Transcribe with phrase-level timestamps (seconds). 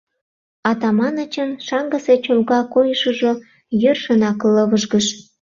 [0.69, 3.31] Атаманычын шаҥгысе чолга койышыжо
[3.81, 5.07] йӧршынак лывыжгыш.